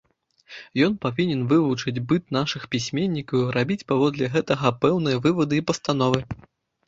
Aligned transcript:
Ён 0.85 0.93
павінен 1.05 1.41
вывучыць 1.51 2.03
быт 2.11 2.23
нашых 2.37 2.63
пісьменнікаў 2.73 3.43
і 3.43 3.51
рабіць 3.57 3.87
паводле 3.91 4.29
гэтага 4.37 4.71
пэўныя 4.87 5.21
вывады 5.27 5.55
і 5.61 5.65
пастановы. 5.73 6.19